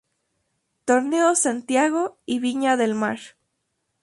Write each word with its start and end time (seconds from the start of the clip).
Torneo 0.85 1.35
Santiago 1.35 2.17
y 2.25 2.39
Viña 2.39 2.75
del 2.75 2.95
Mar. 2.95 3.19